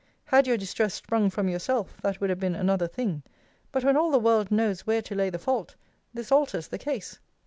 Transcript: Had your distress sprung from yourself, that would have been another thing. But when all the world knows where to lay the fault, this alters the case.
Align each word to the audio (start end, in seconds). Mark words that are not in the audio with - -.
Had 0.25 0.47
your 0.47 0.57
distress 0.57 0.95
sprung 0.95 1.29
from 1.29 1.47
yourself, 1.47 1.95
that 2.01 2.19
would 2.19 2.31
have 2.31 2.39
been 2.39 2.55
another 2.55 2.87
thing. 2.87 3.21
But 3.71 3.83
when 3.83 3.95
all 3.95 4.09
the 4.09 4.17
world 4.17 4.49
knows 4.49 4.81
where 4.81 5.03
to 5.03 5.13
lay 5.13 5.29
the 5.29 5.37
fault, 5.37 5.75
this 6.11 6.31
alters 6.31 6.69
the 6.69 6.79
case. 6.79 7.19